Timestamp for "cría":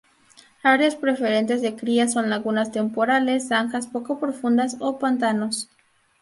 1.75-2.07